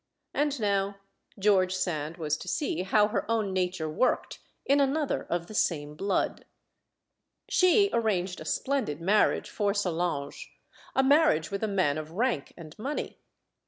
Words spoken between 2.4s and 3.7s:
see how her own